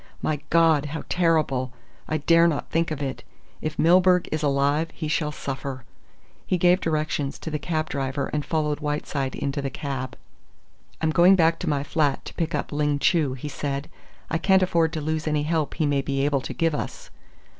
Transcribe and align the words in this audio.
My 0.19 0.39
God! 0.49 0.85
How 0.87 1.03
terrible! 1.09 1.73
I 2.07 2.17
dare 2.17 2.47
not 2.47 2.71
think 2.71 2.89
of 2.89 3.03
it. 3.03 3.23
If 3.61 3.77
Milburgh 3.77 4.27
is 4.31 4.41
alive 4.41 4.89
he 4.95 5.07
shall 5.07 5.31
suffer." 5.31 5.85
He 6.47 6.57
gave 6.57 6.81
directions 6.81 7.37
to 7.37 7.51
the 7.51 7.59
cab 7.59 7.87
driver 7.87 8.25
and 8.33 8.43
followed 8.43 8.79
Whiteside 8.79 9.35
into 9.35 9.61
the 9.61 9.69
cab. 9.69 10.17
"I'm 11.01 11.11
going 11.11 11.35
back 11.35 11.59
to 11.59 11.69
my 11.69 11.83
flat 11.83 12.25
to 12.25 12.33
pick 12.33 12.55
up 12.55 12.71
Ling 12.71 12.97
Chu," 12.97 13.33
he 13.35 13.47
said. 13.47 13.91
"I 14.27 14.39
can't 14.39 14.63
afford 14.63 14.91
to 14.93 15.01
lose 15.01 15.27
any 15.27 15.43
help 15.43 15.75
he 15.75 15.85
may 15.85 16.01
be 16.01 16.25
able 16.25 16.41
to 16.41 16.53
give 16.55 16.73
us." 16.73 17.11